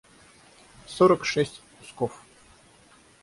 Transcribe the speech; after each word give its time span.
сорок 0.95 1.21
шесть 1.31 1.57
кусков 1.97 2.13